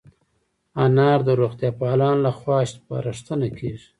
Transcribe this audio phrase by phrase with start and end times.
[0.83, 3.87] انار د روغتیا پالانو له خوا سپارښتنه کېږي.